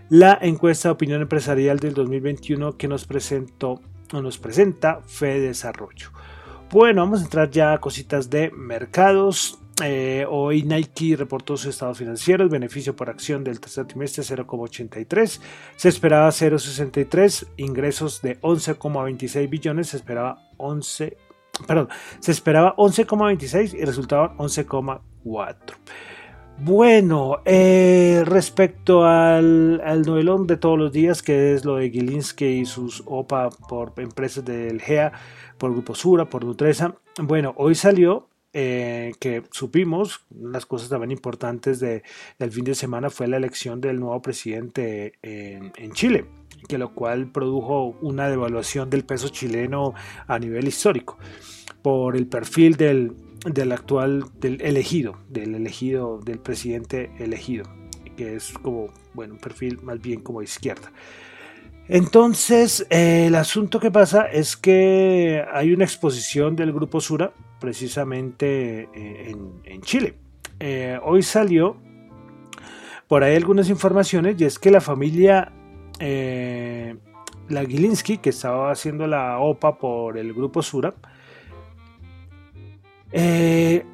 la 0.08 0.38
encuesta 0.40 0.88
de 0.88 0.92
opinión 0.92 1.22
empresarial 1.22 1.78
del 1.78 1.94
2021 1.94 2.76
que 2.76 2.88
nos 2.88 3.06
presentó 3.06 3.80
o 4.12 4.20
nos 4.20 4.38
presenta 4.38 5.00
Fe 5.02 5.40
Desarrollo. 5.40 6.10
Bueno, 6.70 7.02
vamos 7.02 7.20
a 7.20 7.24
entrar 7.24 7.50
ya 7.50 7.72
a 7.72 7.80
cositas 7.80 8.30
de 8.30 8.50
mercados. 8.50 9.58
Eh, 9.82 10.24
hoy 10.28 10.62
Nike 10.62 11.16
reportó 11.16 11.56
su 11.56 11.68
estado 11.68 11.94
financiero, 11.94 12.44
el 12.44 12.48
beneficio 12.48 12.94
por 12.94 13.10
acción 13.10 13.42
del 13.42 13.58
tercer 13.58 13.86
trimestre 13.86 14.22
0,83, 14.22 15.40
se 15.74 15.88
esperaba 15.88 16.28
0,63, 16.28 17.48
ingresos 17.56 18.22
de 18.22 18.40
11,26 18.40 19.50
billones, 19.50 19.88
se 19.88 19.96
esperaba 19.96 20.48
11, 20.58 21.16
perdón, 21.66 21.88
se 22.20 22.30
esperaba 22.30 22.76
11,26 22.76 23.74
y 23.74 23.84
resultaban 23.84 24.36
11,4. 24.36 25.56
Bueno, 26.58 27.40
eh, 27.44 28.22
respecto 28.24 29.04
al, 29.04 29.80
novelón 30.06 30.46
de 30.46 30.56
todos 30.56 30.78
los 30.78 30.92
días, 30.92 31.20
que 31.20 31.52
es 31.52 31.64
lo 31.64 31.76
de 31.76 31.90
Gilinski 31.90 32.44
y 32.44 32.64
sus 32.64 33.02
OPA 33.06 33.50
por 33.68 33.92
empresas 33.96 34.44
del 34.44 34.80
GEA, 34.80 35.12
por 35.58 35.72
Grupo 35.72 35.94
Sura, 35.94 36.26
por 36.30 36.44
Nutresa. 36.44 36.94
Bueno, 37.20 37.54
hoy 37.56 37.74
salió 37.74 38.28
eh, 38.52 39.12
que 39.18 39.42
supimos, 39.50 40.24
las 40.30 40.64
cosas 40.64 40.88
también 40.88 41.10
importantes 41.10 41.80
de, 41.80 42.04
del 42.38 42.52
fin 42.52 42.64
de 42.64 42.76
semana 42.76 43.10
fue 43.10 43.26
la 43.26 43.36
elección 43.36 43.80
del 43.80 43.98
nuevo 43.98 44.22
presidente 44.22 45.14
en, 45.22 45.72
en 45.76 45.92
Chile, 45.92 46.24
que 46.68 46.78
lo 46.78 46.94
cual 46.94 47.32
produjo 47.32 47.96
una 48.00 48.28
devaluación 48.28 48.90
del 48.90 49.04
peso 49.04 49.28
chileno 49.28 49.92
a 50.28 50.38
nivel 50.38 50.68
histórico 50.68 51.18
por 51.82 52.16
el 52.16 52.28
perfil 52.28 52.76
del, 52.76 53.12
del 53.44 53.72
actual, 53.72 54.24
del 54.40 54.60
elegido, 54.62 55.16
del 55.28 55.54
elegido, 55.54 56.18
del 56.18 56.38
presidente 56.38 57.10
elegido, 57.18 57.64
que 58.16 58.36
es 58.36 58.52
como, 58.62 58.88
bueno, 59.12 59.34
un 59.34 59.40
perfil 59.40 59.80
más 59.82 60.00
bien 60.00 60.20
como 60.20 60.42
izquierda. 60.42 60.90
Entonces, 61.88 62.86
eh, 62.88 63.26
el 63.26 63.34
asunto 63.34 63.78
que 63.78 63.90
pasa 63.90 64.26
es 64.26 64.56
que 64.56 65.44
hay 65.52 65.72
una 65.72 65.84
exposición 65.84 66.56
del 66.56 66.72
Grupo 66.72 67.00
Sura 67.00 67.32
precisamente 67.60 68.88
eh, 68.94 69.34
en, 69.64 69.82
Chile. 69.82 70.14
Eh, 70.60 70.98
hoy 71.02 71.22
salió 71.22 71.76
por 73.06 73.22
ahí 73.22 73.36
algunas 73.36 73.68
informaciones 73.68 74.40
y 74.40 74.44
es 74.44 74.58
que 74.58 74.70
la 74.70 74.80
familia 74.80 75.52
la 77.48 77.64
Gilinski, 77.64 78.18
que 78.18 78.30
estaba 78.30 78.70
haciendo 78.70 79.06
la 79.06 79.38
OPA 79.38 79.78
por 79.78 80.18
el 80.18 80.32
Grupo 80.32 80.62
Sura, 80.62 80.94
eh, 83.16 83.84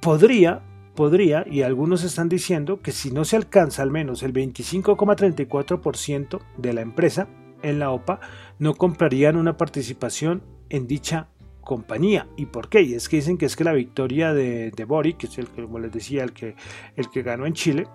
podría, 0.00 0.62
podría, 0.96 1.44
y 1.48 1.62
algunos 1.62 2.02
están 2.02 2.28
diciendo 2.28 2.82
que 2.82 2.90
si 2.90 3.12
no 3.12 3.24
se 3.24 3.36
alcanza 3.36 3.84
al 3.84 3.92
menos 3.92 4.24
el 4.24 4.32
25,34% 4.32 6.40
de 6.56 6.72
la 6.72 6.80
empresa 6.80 7.28
en 7.62 7.78
la 7.78 7.92
OPA, 7.92 8.18
no 8.58 8.74
comprarían 8.74 9.36
una 9.36 9.56
participación 9.56 10.42
en 10.70 10.88
dicha 10.88 11.28
compañía. 11.60 12.26
¿Y 12.36 12.46
por 12.46 12.68
qué? 12.68 12.82
Y 12.82 12.94
es 12.94 13.08
que 13.08 13.14
dicen 13.16 13.38
que 13.38 13.46
es 13.46 13.54
que 13.54 13.62
la 13.62 13.72
victoria 13.72 14.34
de, 14.34 14.72
de 14.72 14.84
Boric, 14.84 15.18
que 15.18 15.28
es 15.28 15.38
el 15.38 15.46
que, 15.46 15.62
como 15.62 15.78
les 15.78 15.92
decía, 15.92 16.24
el 16.24 16.32
que, 16.32 16.56
el 16.96 17.10
que 17.10 17.22
ganó 17.22 17.46
en 17.46 17.52
Chile, 17.52 17.86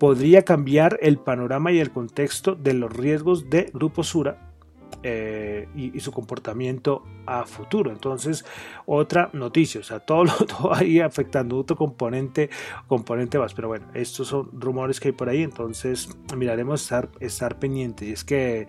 podría 0.00 0.42
cambiar 0.42 0.98
el 1.00 1.18
panorama 1.18 1.70
y 1.70 1.78
el 1.78 1.92
contexto 1.92 2.56
de 2.56 2.74
los 2.74 2.92
riesgos 2.92 3.48
de 3.48 3.70
Grupo 3.72 4.02
Sura 4.02 4.55
eh, 5.02 5.68
y, 5.74 5.98
su 6.00 6.12
comportamiento 6.12 7.04
a 7.26 7.44
futuro. 7.44 7.90
Entonces, 7.90 8.44
otra 8.86 9.30
noticia, 9.32 9.80
o 9.80 9.84
sea, 9.84 10.00
todo, 10.00 10.24
lo, 10.24 10.32
todo 10.46 10.74
ahí 10.74 11.00
afectando 11.00 11.58
otro 11.58 11.76
componente, 11.76 12.50
componente 12.86 13.38
más. 13.38 13.54
Pero 13.54 13.68
bueno, 13.68 13.86
estos 13.94 14.28
son 14.28 14.50
rumores 14.52 15.00
que 15.00 15.08
hay 15.08 15.12
por 15.12 15.28
ahí, 15.28 15.42
entonces 15.42 16.08
miraremos 16.36 16.82
estar, 16.82 17.08
estar 17.20 17.58
pendiente. 17.58 18.06
Y 18.06 18.12
es 18.12 18.24
que 18.24 18.66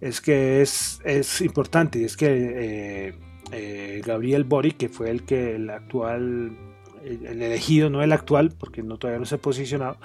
es, 0.00 0.20
que 0.20 0.62
es, 0.62 1.00
es 1.04 1.40
importante, 1.40 2.00
y 2.00 2.04
es 2.04 2.16
que 2.16 2.26
eh, 2.28 3.14
eh, 3.52 4.02
Gabriel 4.04 4.44
Boric, 4.44 4.76
que 4.76 4.88
fue 4.88 5.10
el 5.10 5.24
que 5.24 5.56
el 5.56 5.70
actual, 5.70 6.56
el 7.04 7.42
elegido, 7.42 7.90
no 7.90 8.02
el 8.02 8.12
actual, 8.12 8.52
porque 8.58 8.82
no 8.82 8.98
todavía 8.98 9.20
no 9.20 9.26
se 9.26 9.36
ha 9.36 9.38
posicionado, 9.38 9.96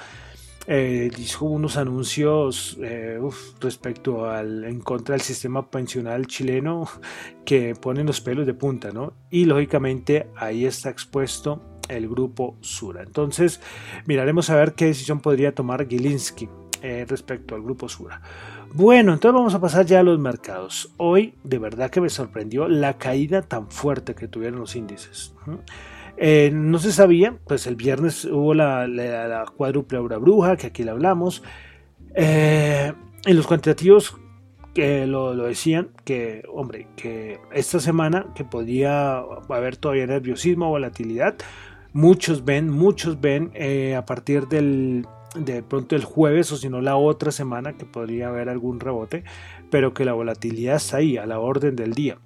eh, 0.67 1.09
unos 1.39 1.77
anuncios 1.77 2.77
eh, 2.81 3.19
respecto 3.61 4.29
al 4.29 4.65
en 4.65 4.81
contra 4.81 5.13
del 5.13 5.21
sistema 5.21 5.69
pensional 5.69 6.27
chileno 6.27 6.87
que 7.45 7.73
ponen 7.73 8.05
los 8.05 8.19
pelos 8.19 8.45
de 8.45 8.53
punta, 8.53 8.91
¿no? 8.91 9.13
Y 9.29 9.45
lógicamente 9.45 10.27
ahí 10.35 10.65
está 10.65 10.89
expuesto 10.89 11.61
el 11.87 12.09
grupo 12.09 12.57
Sura. 12.59 13.01
Entonces 13.01 13.61
miraremos 14.05 14.49
a 14.49 14.55
ver 14.55 14.73
qué 14.73 14.85
decisión 14.85 15.21
podría 15.21 15.55
tomar 15.55 15.87
Gilinski 15.87 16.49
eh, 16.81 17.05
respecto 17.07 17.55
al 17.55 17.63
grupo 17.63 17.87
Sura. 17.87 18.21
Bueno, 18.73 19.13
entonces 19.13 19.33
vamos 19.33 19.53
a 19.53 19.61
pasar 19.61 19.85
ya 19.85 20.01
a 20.01 20.03
los 20.03 20.19
mercados. 20.19 20.91
Hoy 20.97 21.33
de 21.43 21.59
verdad 21.59 21.89
que 21.89 22.01
me 22.01 22.09
sorprendió 22.09 22.67
la 22.67 22.97
caída 22.97 23.41
tan 23.41 23.71
fuerte 23.71 24.13
que 24.15 24.27
tuvieron 24.27 24.59
los 24.59 24.75
índices. 24.75 25.33
Eh, 26.17 26.49
no 26.51 26.79
se 26.79 26.91
sabía, 26.91 27.37
pues 27.45 27.67
el 27.67 27.75
viernes 27.75 28.25
hubo 28.25 28.55
la, 28.55 28.87
la, 28.87 29.45
cuádruple 29.55 29.99
obra 29.99 30.17
bruja, 30.17 30.57
que 30.57 30.67
aquí 30.67 30.83
le 30.83 30.91
hablamos. 30.91 31.43
Eh, 32.15 32.91
en 33.25 33.35
los 33.35 33.45
cuantitativos 33.45 34.17
que 34.73 35.05
lo, 35.05 35.35
decían, 35.35 35.89
que, 36.05 36.43
hombre, 36.51 36.87
que 36.95 37.39
esta 37.53 37.79
semana 37.79 38.27
que 38.35 38.43
podía 38.43 39.17
haber 39.17 39.77
todavía 39.77 40.07
nerviosismo, 40.07 40.69
volatilidad. 40.69 41.35
Muchos 41.93 42.45
ven, 42.45 42.69
muchos 42.69 43.21
ven 43.21 43.51
eh, 43.53 43.95
a 43.95 44.05
partir 44.05 44.47
del 44.47 45.05
de 45.35 45.61
pronto 45.61 45.95
el 45.95 46.03
jueves 46.03 46.51
o 46.51 46.57
si 46.57 46.69
no 46.69 46.81
la 46.81 46.95
otra 46.95 47.31
semana 47.31 47.73
que 47.73 47.85
podría 47.85 48.29
haber 48.29 48.49
algún 48.49 48.79
rebote, 48.79 49.23
pero 49.69 49.93
que 49.93 50.05
la 50.05 50.13
volatilidad 50.13 50.77
está 50.77 50.97
ahí, 50.97 51.17
a 51.17 51.25
la 51.27 51.39
orden 51.39 51.75
del 51.75 51.93
día. 51.93 52.17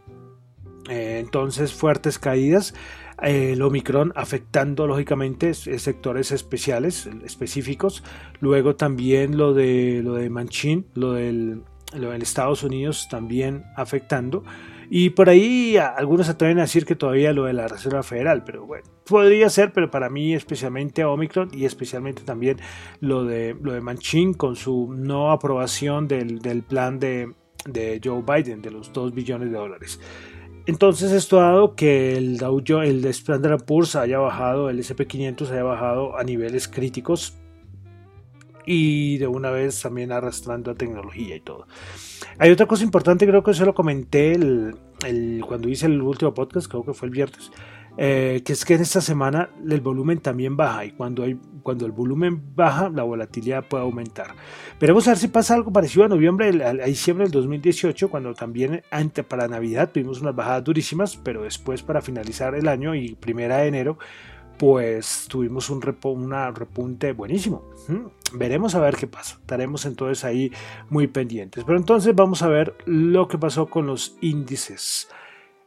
entonces 0.87 1.73
fuertes 1.73 2.19
caídas 2.19 2.73
el 3.21 3.61
Omicron 3.61 4.11
afectando 4.15 4.87
lógicamente 4.87 5.53
sectores 5.53 6.31
especiales, 6.31 7.07
específicos. 7.25 8.03
Luego 8.39 8.75
también 8.75 9.37
lo 9.37 9.53
de, 9.53 10.01
lo 10.03 10.15
de 10.15 10.29
Manchin, 10.29 10.87
lo 10.95 11.13
del, 11.13 11.63
lo 11.93 12.11
del 12.11 12.21
Estados 12.21 12.63
Unidos 12.63 13.07
también 13.09 13.63
afectando. 13.75 14.43
Y 14.93 15.11
por 15.11 15.29
ahí 15.29 15.77
algunos 15.77 16.25
se 16.25 16.33
atreven 16.33 16.57
a 16.57 16.63
decir 16.63 16.85
que 16.85 16.95
todavía 16.95 17.31
lo 17.31 17.45
de 17.45 17.53
la 17.53 17.69
Reserva 17.69 18.03
Federal, 18.03 18.43
pero 18.43 18.65
bueno, 18.65 18.85
podría 19.05 19.49
ser, 19.49 19.71
pero 19.71 19.89
para 19.89 20.09
mí 20.09 20.33
especialmente 20.33 21.05
Omicron 21.05 21.49
y 21.53 21.63
especialmente 21.63 22.23
también 22.23 22.57
lo 22.99 23.23
de, 23.23 23.55
lo 23.61 23.71
de 23.71 23.79
Manchin 23.79 24.33
con 24.33 24.57
su 24.57 24.93
no 24.93 25.31
aprobación 25.31 26.09
del, 26.09 26.39
del 26.39 26.63
plan 26.63 26.99
de, 26.99 27.31
de 27.65 28.01
Joe 28.03 28.21
Biden 28.21 28.61
de 28.61 28.71
los 28.71 28.91
2 28.91 29.13
billones 29.13 29.51
de 29.51 29.57
dólares. 29.57 29.99
Entonces 30.67 31.11
esto 31.11 31.39
ha 31.39 31.45
dado 31.45 31.75
que 31.75 32.15
el 32.15 32.37
Dow 32.37 32.61
Jones, 32.65 32.89
el 32.89 33.05
Standard 33.05 33.65
Poor's 33.65 33.95
haya 33.95 34.19
bajado, 34.19 34.69
el 34.69 34.79
SP500 34.79 35.49
haya 35.49 35.63
bajado 35.63 36.17
a 36.17 36.23
niveles 36.23 36.67
críticos 36.67 37.35
y 38.65 39.17
de 39.17 39.27
una 39.27 39.49
vez 39.49 39.81
también 39.81 40.11
arrastrando 40.11 40.71
a 40.71 40.75
tecnología 40.75 41.35
y 41.35 41.39
todo. 41.39 41.67
Hay 42.37 42.51
otra 42.51 42.67
cosa 42.67 42.83
importante, 42.83 43.27
creo 43.27 43.43
que 43.43 43.51
eso 43.51 43.65
lo 43.65 43.73
comenté 43.73 44.33
el, 44.33 44.75
cuando 45.47 45.67
hice 45.67 45.87
el 45.87 46.01
último 46.01 46.33
podcast, 46.33 46.67
creo 46.67 46.85
que 46.85 46.93
fue 46.93 47.07
el 47.07 47.13
viernes, 47.13 47.51
eh, 47.97 48.41
que 48.45 48.53
es 48.53 48.63
que 48.65 48.75
en 48.75 48.81
esta 48.81 49.01
semana 49.01 49.49
el 49.69 49.81
volumen 49.81 50.19
también 50.19 50.55
baja 50.55 50.85
y 50.85 50.91
cuando, 50.91 51.23
hay, 51.23 51.37
cuando 51.61 51.85
el 51.85 51.91
volumen 51.91 52.41
baja 52.55 52.89
la 52.89 53.03
volatilidad 53.03 53.67
puede 53.67 53.83
aumentar. 53.83 54.33
Veremos 54.79 55.07
a 55.07 55.11
ver 55.11 55.17
si 55.17 55.27
pasa 55.27 55.55
algo 55.55 55.71
parecido 55.71 56.05
a 56.05 56.07
noviembre, 56.07 56.63
a 56.63 56.73
diciembre 56.85 57.25
del 57.25 57.31
2018, 57.33 58.09
cuando 58.09 58.33
también 58.33 58.83
ante, 58.91 59.23
para 59.23 59.47
Navidad 59.47 59.91
tuvimos 59.91 60.21
unas 60.21 60.35
bajadas 60.35 60.63
durísimas, 60.63 61.17
pero 61.17 61.43
después 61.43 61.83
para 61.83 62.01
finalizar 62.01 62.55
el 62.55 62.67
año 62.67 62.95
y 62.95 63.15
primera 63.15 63.57
de 63.57 63.67
enero 63.67 63.97
pues 64.57 65.25
tuvimos 65.27 65.71
un 65.71 65.81
una 66.03 66.51
repunte 66.51 67.13
buenísimo. 67.13 67.63
Veremos 68.31 68.75
a 68.75 68.79
ver 68.79 68.95
qué 68.95 69.07
pasa. 69.07 69.37
Estaremos 69.41 69.87
entonces 69.87 70.23
ahí 70.23 70.51
muy 70.87 71.07
pendientes. 71.07 71.63
Pero 71.63 71.79
entonces 71.79 72.13
vamos 72.13 72.43
a 72.43 72.47
ver 72.47 72.75
lo 72.85 73.27
que 73.27 73.39
pasó 73.39 73.65
con 73.65 73.87
los 73.87 74.17
índices 74.21 75.07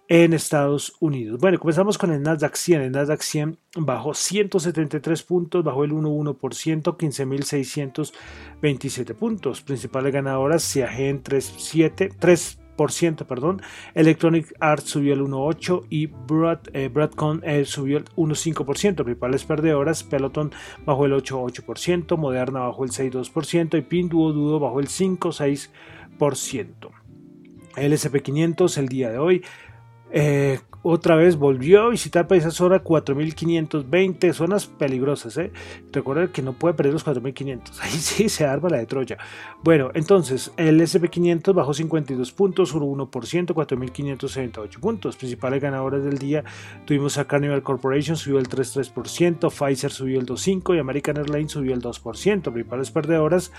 en 0.08 0.32
Estados 0.32 0.94
Unidos. 1.00 1.38
Bueno, 1.40 1.58
comenzamos 1.58 1.98
con 1.98 2.12
el 2.12 2.22
Nasdaq 2.22 2.54
100. 2.56 2.82
El 2.82 2.92
Nasdaq 2.92 3.22
100 3.22 3.58
bajó 3.76 4.14
173 4.14 5.22
puntos, 5.22 5.64
bajó 5.64 5.84
el 5.84 5.92
1,1%, 5.92 6.96
15.627 6.96 9.14
puntos. 9.14 9.60
Principales 9.62 10.12
ganadoras, 10.12 10.76
en 10.76 11.22
37, 11.22 12.10
3 12.18 12.58
perdón. 12.76 13.62
Electronic 13.94 14.54
Arts 14.60 14.90
subió 14.90 15.14
el 15.14 15.22
1.8 15.22 15.86
y 15.90 16.06
Broad, 16.06 16.58
eh, 16.72 16.88
Broadcom 16.88 17.40
eh, 17.44 17.64
subió 17.64 17.98
el 17.98 18.04
1.5%. 18.16 19.04
Principales 19.04 19.44
perdedoras, 19.44 20.02
Peloton 20.02 20.50
bajó 20.84 21.06
el 21.06 21.12
8.8%, 21.12 22.16
Moderna 22.16 22.58
bajó 22.60 22.82
el 22.84 22.90
6.2% 22.90 23.78
y 23.78 23.82
Pinduoduo 23.82 24.58
bajó 24.58 24.80
el 24.80 24.88
5.6%. 24.88 26.90
El 27.76 27.92
SP500 27.92 28.78
el 28.78 28.88
día 28.88 29.10
de 29.10 29.18
hoy 29.18 29.44
eh, 30.16 30.60
otra 30.84 31.16
vez 31.16 31.36
volvió 31.36 31.82
a 31.82 31.88
visitar 31.88 32.28
esa 32.30 32.52
zona 32.52 32.78
4520, 32.78 34.32
zonas 34.32 34.66
peligrosas. 34.66 35.36
¿eh? 35.38 35.50
Recuerda 35.90 36.28
que 36.28 36.40
no 36.40 36.52
puede 36.52 36.74
perder 36.74 36.92
los 36.92 37.02
4500. 37.02 37.80
Ahí 37.82 37.90
sí 37.90 38.28
se 38.28 38.46
arma 38.46 38.68
la 38.68 38.76
de 38.76 38.86
Troya. 38.86 39.18
Bueno, 39.64 39.90
entonces 39.94 40.52
el 40.56 40.80
SP500 40.80 41.52
bajó 41.52 41.74
52 41.74 42.30
puntos, 42.30 42.74
1%, 42.76 43.54
4578 43.54 44.80
puntos. 44.80 45.16
Principales 45.16 45.60
ganadores 45.60 46.04
del 46.04 46.18
día 46.18 46.44
tuvimos 46.84 47.18
a 47.18 47.24
Carnival 47.24 47.64
Corporation, 47.64 48.16
subió 48.16 48.38
el 48.38 48.48
3,3%, 48.48 49.50
Pfizer 49.50 49.90
subió 49.90 50.20
el 50.20 50.26
2,5% 50.26 50.76
y 50.76 50.78
American 50.78 51.16
Airlines 51.16 51.50
subió 51.50 51.74
el 51.74 51.82
2%. 51.82 52.52
Principales 52.52 52.90
perdedoras. 52.92 53.50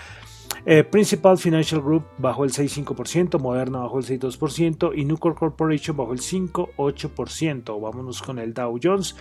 Eh, 0.66 0.84
Principal 0.84 1.38
Financial 1.38 1.82
Group 1.82 2.06
bajó 2.18 2.44
el 2.44 2.52
6,5%, 2.52 3.40
Moderna 3.40 3.80
bajó 3.80 4.00
el 4.00 4.06
6,2% 4.06 4.92
y 4.96 5.06
Nucor 5.06 5.36
Corporation 5.36 5.98
bajó 5.98 6.14
el 6.14 6.20
5,8%. 6.20 7.82
Vámonos 7.82 8.22
con 8.22 8.40
el 8.40 8.54
Dow 8.54 8.80
Jones. 8.82 9.16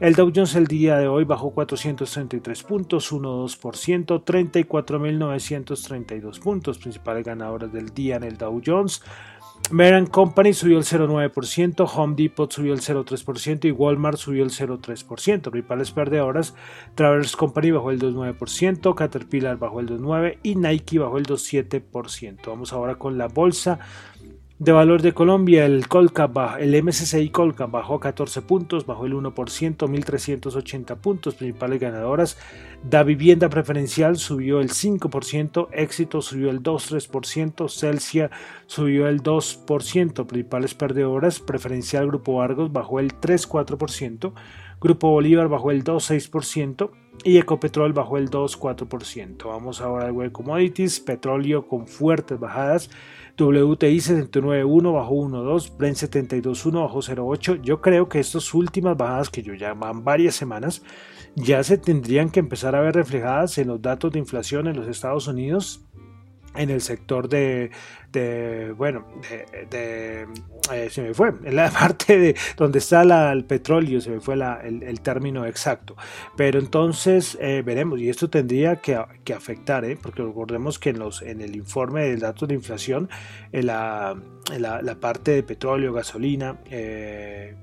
El 0.00 0.14
Dow 0.14 0.32
Jones 0.34 0.54
el 0.56 0.66
día 0.66 0.96
de 0.96 1.06
hoy 1.06 1.24
bajó 1.24 1.52
433 1.52 2.62
puntos, 2.64 3.12
1,2%, 3.12 4.24
34.932 4.24 6.40
puntos. 6.40 6.78
Principales 6.78 7.24
ganadoras 7.24 7.72
del 7.72 7.90
día 7.90 8.16
en 8.16 8.24
el 8.24 8.36
Dow 8.36 8.60
Jones. 8.64 9.02
Meran 9.70 10.06
Company 10.06 10.52
subió 10.52 10.76
el 10.76 10.84
0,9%, 10.84 11.88
Home 11.94 12.14
Depot 12.16 12.52
subió 12.52 12.74
el 12.74 12.80
0,3% 12.80 13.66
y 13.66 13.70
Walmart 13.70 14.18
subió 14.18 14.44
el 14.44 14.50
0,3%. 14.50 15.50
Principales 15.50 15.90
perdedoras, 15.92 16.54
Travelers 16.94 17.36
Company 17.36 17.70
bajó 17.70 17.90
el 17.90 18.00
2,9%, 18.00 18.94
Caterpillar 18.94 19.56
bajó 19.56 19.80
el 19.80 19.88
2,9% 19.88 20.38
y 20.42 20.56
Nike 20.56 20.98
bajó 20.98 21.16
el 21.16 21.26
2,7%. 21.26 22.46
Vamos 22.46 22.72
ahora 22.72 22.96
con 22.96 23.16
la 23.16 23.28
bolsa 23.28 23.78
de 24.62 24.70
valor 24.70 25.02
de 25.02 25.12
Colombia, 25.12 25.66
el 25.66 25.88
Colcap, 25.88 26.60
el 26.60 26.80
MSCI 26.84 27.30
Colcap 27.30 27.68
bajó 27.68 27.98
14 27.98 28.42
puntos, 28.42 28.86
bajó 28.86 29.06
el 29.06 29.14
1%, 29.14 29.32
1.380 29.34 30.96
puntos, 30.98 31.34
principales 31.34 31.80
ganadoras. 31.80 32.38
Da 32.88 33.02
Vivienda 33.02 33.48
Preferencial 33.48 34.18
subió 34.18 34.60
el 34.60 34.68
5%, 34.68 35.66
Éxito 35.72 36.22
subió 36.22 36.48
el 36.48 36.62
2,3%, 36.62 37.68
Celsia 37.68 38.30
subió 38.66 39.08
el 39.08 39.20
2%, 39.24 40.26
principales 40.28 40.74
perdedoras. 40.74 41.40
Preferencial 41.40 42.06
Grupo 42.06 42.40
Argos 42.40 42.72
bajó 42.72 43.00
el 43.00 43.18
3,4%, 43.18 44.32
Grupo 44.82 45.10
Bolívar 45.10 45.48
bajó 45.48 45.70
el 45.70 45.84
2,6% 45.84 46.90
y 47.22 47.38
Ecopetrol 47.38 47.92
bajó 47.92 48.18
el 48.18 48.30
2,4%. 48.30 49.46
Vamos 49.46 49.80
ahora 49.80 50.06
al 50.06 50.12
web 50.12 50.32
commodities, 50.32 50.98
petróleo 50.98 51.68
con 51.68 51.86
fuertes 51.86 52.40
bajadas. 52.40 52.90
WTI 53.38 53.96
79.1 53.98 54.92
bajó 54.92 55.14
1.2, 55.14 55.76
Brent 55.76 55.96
72.1 55.96 56.82
bajó 56.82 56.98
0.8. 56.98 57.62
Yo 57.62 57.80
creo 57.80 58.08
que 58.08 58.18
estas 58.18 58.52
últimas 58.54 58.96
bajadas 58.96 59.30
que 59.30 59.42
yo 59.42 59.54
ya 59.54 59.72
van 59.74 60.02
varias 60.02 60.34
semanas 60.34 60.82
ya 61.36 61.62
se 61.62 61.78
tendrían 61.78 62.28
que 62.28 62.40
empezar 62.40 62.74
a 62.74 62.80
ver 62.80 62.94
reflejadas 62.94 63.56
en 63.58 63.68
los 63.68 63.80
datos 63.80 64.12
de 64.12 64.18
inflación 64.18 64.66
en 64.66 64.76
los 64.76 64.88
Estados 64.88 65.28
Unidos 65.28 65.86
en 66.54 66.70
el 66.70 66.80
sector 66.80 67.28
de, 67.28 67.70
bueno, 68.76 69.06
de, 69.70 70.26
eh, 70.72 70.90
se 70.90 71.02
me 71.02 71.14
fue, 71.14 71.32
en 71.44 71.56
la 71.56 71.70
parte 71.78 72.18
de 72.18 72.36
donde 72.56 72.78
está 72.78 73.32
el 73.32 73.44
petróleo, 73.44 74.00
se 74.00 74.10
me 74.10 74.20
fue 74.20 74.34
el, 74.34 75.00
término 75.00 75.46
exacto. 75.46 75.96
Pero 76.36 76.58
entonces 76.58 77.36
eh, 77.40 77.62
veremos, 77.64 77.98
y 77.98 78.08
esto 78.08 78.30
tendría 78.30 78.76
que, 78.76 78.96
afectar, 79.34 79.84
¿eh? 79.84 79.98
porque 80.00 80.22
recordemos 80.22 80.78
que 80.78 80.90
en, 80.90 80.98
los, 80.98 81.22
en 81.22 81.40
el 81.40 81.56
informe 81.56 82.04
del 82.04 82.20
dato 82.20 82.46
de 82.46 82.54
inflación, 82.54 83.08
en 83.50 83.66
la, 83.66 84.16
la, 84.58 84.94
parte 85.00 85.32
de 85.32 85.42
petróleo, 85.42 85.92
gasolina, 85.92 86.58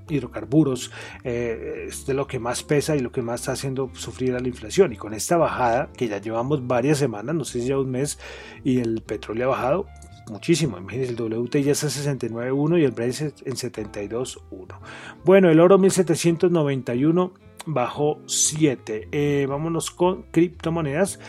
hidrocarburos, 0.10 0.92
es 1.24 2.06
de 2.06 2.14
lo 2.14 2.28
que 2.28 2.40
más 2.40 2.64
pesa 2.64 2.96
y 2.96 3.00
lo 3.00 3.12
que 3.12 3.22
más 3.22 3.42
está 3.42 3.52
haciendo 3.54 3.92
sufrir 3.94 4.36
a 4.36 4.40
la 4.40 4.48
inflación. 4.48 4.92
Y 4.94 4.98
con 4.98 5.14
esta 5.14 5.38
bajada, 5.38 5.90
que 5.96 6.08
ya 6.08 6.20
llevamos 6.20 6.66
varias 6.68 6.98
semanas, 6.98 7.36
no 7.36 7.46
sé 7.46 7.62
si 7.62 7.68
ya 7.68 7.78
un 7.78 7.92
mes, 7.92 8.20
y 8.64 8.80
el 8.80 9.02
petróleo 9.02 9.54
ha 9.54 9.56
bajado, 9.56 9.88
muchísimo. 10.30 10.78
Imagínense, 10.78 11.12
el 11.12 11.18
WT 11.18 11.64
ya 11.64 11.72
está 11.72 11.88
en 11.88 12.20
69.1 12.20 12.80
y 12.80 12.84
el 12.84 12.92
Brent 12.92 13.22
en 13.46 13.54
72.1. 13.56 14.80
Bueno, 15.24 15.50
el 15.50 15.60
oro 15.60 15.78
1791 15.78 17.34
bajó 17.66 18.20
7. 18.26 19.10
Eh, 19.12 19.46
vámonos 19.50 19.92
con 19.92 20.24
criptomonedas 20.32 21.20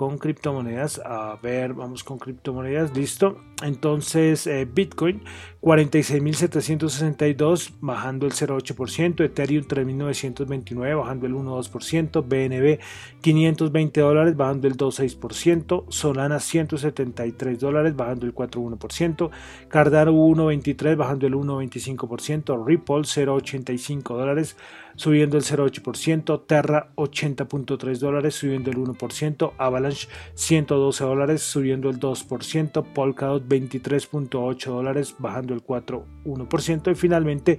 con 0.00 0.16
criptomonedas. 0.16 0.98
A 1.04 1.36
ver, 1.42 1.74
vamos 1.74 2.02
con 2.04 2.18
criptomonedas. 2.18 2.96
Listo. 2.96 3.36
Entonces, 3.62 4.46
eh, 4.46 4.64
Bitcoin 4.64 5.20
46.762 5.60 7.72
bajando 7.82 8.24
el 8.24 8.32
0,8%. 8.32 9.22
Ethereum 9.22 9.66
3.929 9.66 10.96
bajando 10.96 11.26
el 11.26 11.34
1,2%. 11.34 12.24
BNB 12.26 12.78
520 13.20 14.00
dólares 14.00 14.38
bajando 14.38 14.68
el 14.68 14.78
2,6%. 14.78 15.84
Solana 15.90 16.40
173 16.40 17.60
dólares 17.60 17.94
bajando 17.94 18.24
el 18.24 18.34
4,1%. 18.34 19.28
Cardano 19.68 20.12
1,23 20.12 20.96
bajando 20.96 21.26
el 21.26 21.34
1,25%. 21.34 22.66
Ripple 22.66 23.02
0,85 23.02 24.16
dólares 24.16 24.56
subiendo 25.00 25.38
el 25.38 25.44
0,8%, 25.44 26.44
Terra 26.46 26.92
80.3 26.94 27.98
dólares 28.00 28.34
subiendo 28.34 28.70
el 28.70 28.76
1%, 28.76 29.54
Avalanche 29.56 30.08
112 30.34 31.04
dólares 31.04 31.40
subiendo 31.40 31.88
el 31.88 31.98
2%, 31.98 32.84
Polkadot 32.92 33.48
23.8 33.48 34.66
dólares 34.66 35.14
bajando 35.18 35.54
el 35.54 35.64
4,1% 35.64 36.92
y 36.92 36.94
finalmente 36.94 37.58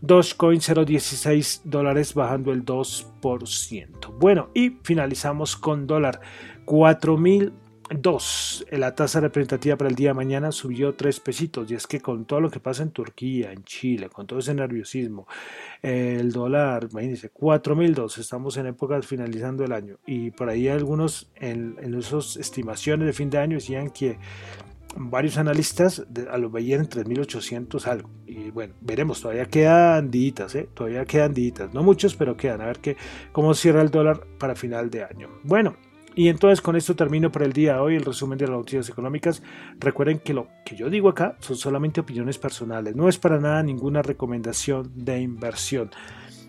Dogecoin 0.00 0.60
0.16 0.60 1.62
dólares 1.64 2.14
bajando 2.14 2.52
el 2.52 2.64
2%. 2.64 4.16
Bueno, 4.16 4.50
y 4.54 4.78
finalizamos 4.84 5.56
con 5.56 5.88
dólar 5.88 6.20
4.000 6.64 7.52
Dos, 7.90 8.66
la 8.70 8.94
tasa 8.94 9.20
representativa 9.20 9.76
para 9.76 9.88
el 9.88 9.96
día 9.96 10.10
de 10.10 10.14
mañana 10.14 10.52
subió 10.52 10.94
tres 10.94 11.20
pesitos 11.20 11.70
y 11.70 11.74
es 11.74 11.86
que 11.86 12.00
con 12.00 12.26
todo 12.26 12.40
lo 12.40 12.50
que 12.50 12.60
pasa 12.60 12.82
en 12.82 12.90
Turquía, 12.90 13.50
en 13.50 13.64
Chile, 13.64 14.10
con 14.10 14.26
todo 14.26 14.40
ese 14.40 14.52
nerviosismo, 14.52 15.26
el 15.80 16.30
dólar, 16.30 16.88
imagínense, 16.90 17.32
4.002, 17.32 18.18
estamos 18.18 18.58
en 18.58 18.66
épocas 18.66 19.06
finalizando 19.06 19.64
el 19.64 19.72
año 19.72 19.98
y 20.06 20.30
por 20.32 20.50
ahí 20.50 20.68
algunos 20.68 21.30
en, 21.36 21.76
en 21.80 21.94
esas 21.94 22.36
estimaciones 22.36 23.06
de 23.06 23.12
fin 23.14 23.30
de 23.30 23.38
año 23.38 23.56
decían 23.56 23.88
que 23.88 24.18
varios 24.96 25.38
analistas 25.38 26.04
a 26.30 26.38
lo 26.38 26.50
veían 26.50 26.80
en 26.80 26.88
3.800 26.88 27.86
algo. 27.86 28.10
Y 28.26 28.50
bueno, 28.50 28.74
veremos, 28.80 29.20
todavía 29.20 29.46
quedan 29.46 30.10
días, 30.10 30.54
¿eh? 30.54 30.68
todavía 30.74 31.04
quedan 31.04 31.32
días, 31.32 31.72
no 31.72 31.82
muchos, 31.82 32.14
pero 32.14 32.36
quedan. 32.36 32.60
A 32.60 32.66
ver 32.66 32.80
qué, 32.80 32.96
cómo 33.32 33.54
cierra 33.54 33.80
el 33.80 33.90
dólar 33.90 34.26
para 34.38 34.54
final 34.54 34.90
de 34.90 35.04
año. 35.04 35.28
Bueno, 35.42 35.76
y 36.18 36.28
entonces 36.28 36.60
con 36.60 36.74
esto 36.74 36.96
termino 36.96 37.30
por 37.30 37.44
el 37.44 37.52
día 37.52 37.74
de 37.74 37.78
hoy 37.78 37.94
el 37.94 38.04
resumen 38.04 38.36
de 38.36 38.48
las 38.48 38.56
noticias 38.56 38.88
económicas. 38.88 39.40
Recuerden 39.78 40.18
que 40.18 40.34
lo 40.34 40.48
que 40.64 40.74
yo 40.74 40.90
digo 40.90 41.08
acá 41.08 41.36
son 41.38 41.54
solamente 41.54 42.00
opiniones 42.00 42.38
personales, 42.38 42.96
no 42.96 43.08
es 43.08 43.18
para 43.18 43.38
nada 43.38 43.62
ninguna 43.62 44.02
recomendación 44.02 44.90
de 44.96 45.20
inversión. 45.20 45.92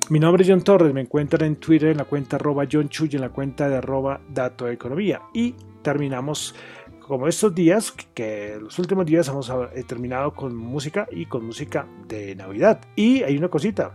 Mi 0.10 0.20
nombre 0.20 0.42
es 0.42 0.50
John 0.50 0.64
Torres, 0.64 0.92
me 0.92 1.02
encuentran 1.02 1.46
en 1.46 1.58
Twitter 1.58 1.90
en 1.90 1.98
la 1.98 2.06
cuenta 2.06 2.38
arroba 2.38 2.66
John 2.70 2.90
Chuy 2.90 3.10
en 3.14 3.22
la 3.22 3.30
cuenta 3.30 3.70
de 3.70 3.78
arroba 3.78 4.20
Dato 4.28 4.68
Economía. 4.68 5.22
Y 5.36 5.54
terminamos 5.84 6.56
como 7.00 7.28
estos 7.28 7.54
días, 7.54 7.92
que 8.16 8.58
los 8.60 8.80
últimos 8.80 9.06
días 9.06 9.28
hemos 9.28 9.52
terminado 9.88 10.34
con 10.34 10.56
música 10.56 11.08
y 11.12 11.28
con 11.28 11.46
música 11.46 11.86
de 12.08 12.36
Navidad. 12.36 12.82
Y 12.96 13.22
hay 13.22 13.38
una 13.38 13.50
cosita, 13.50 13.92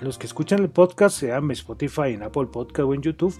los 0.00 0.18
que 0.18 0.26
escuchan 0.26 0.58
el 0.64 0.70
podcast, 0.70 1.20
sea 1.20 1.36
en 1.36 1.48
Spotify, 1.52 2.14
en 2.14 2.24
Apple 2.24 2.46
Podcast 2.46 2.88
o 2.88 2.92
en 2.92 3.02
YouTube, 3.02 3.36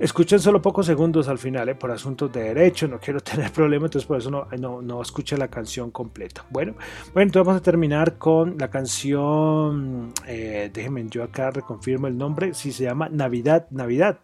Escuchen 0.00 0.38
solo 0.38 0.62
pocos 0.62 0.86
segundos 0.86 1.26
al 1.28 1.38
final, 1.38 1.68
¿eh? 1.68 1.74
por 1.74 1.90
asuntos 1.90 2.32
de 2.32 2.44
derecho, 2.44 2.86
no 2.86 3.00
quiero 3.00 3.20
tener 3.22 3.50
problemas, 3.50 3.88
entonces 3.88 4.06
por 4.06 4.18
eso 4.18 4.30
no, 4.30 4.46
no, 4.58 4.80
no 4.80 5.02
escuché 5.02 5.36
la 5.36 5.48
canción 5.48 5.90
completa. 5.90 6.46
Bueno, 6.50 6.74
bueno, 7.12 7.26
entonces 7.26 7.46
vamos 7.46 7.60
a 7.60 7.64
terminar 7.64 8.16
con 8.16 8.56
la 8.58 8.70
canción, 8.70 10.12
eh, 10.26 10.70
déjenme 10.72 11.06
yo 11.08 11.24
acá 11.24 11.50
reconfirmo 11.50 12.06
el 12.06 12.16
nombre, 12.16 12.54
si 12.54 12.70
se 12.70 12.84
llama 12.84 13.08
Navidad, 13.08 13.66
Navidad, 13.70 14.20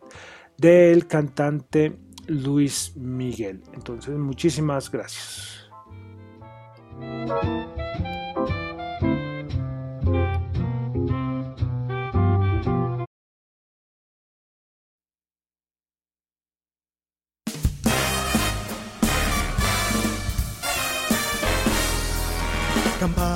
del 0.56 1.06
cantante 1.06 1.96
Luis 2.26 2.96
Miguel. 2.96 3.62
Entonces, 3.74 4.16
muchísimas 4.16 4.90
gracias. 4.90 5.68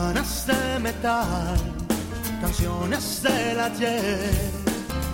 Campanas 0.09 0.47
de 0.47 0.79
metal, 0.79 1.59
canciones 2.41 3.23
del 3.23 3.61
ayer, 3.61 4.31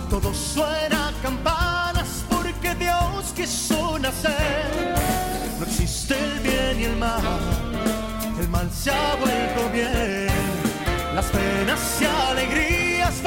todo 0.09 0.33
suena 0.33 1.11
campanas 1.21 2.23
porque 2.29 2.73
Dios 2.75 3.33
quiso 3.35 3.99
nacer. 3.99 4.95
No 5.59 5.65
existe 5.65 6.15
el 6.17 6.39
bien 6.39 6.79
y 6.79 6.83
el 6.85 6.95
mal, 6.95 7.19
el 8.39 8.47
mal 8.47 8.71
se 8.71 8.91
ha 8.91 9.15
vuelto 9.15 9.69
bien, 9.73 10.29
las 11.13 11.25
penas 11.25 11.81
y 11.99 12.05
alegrías 12.05 13.21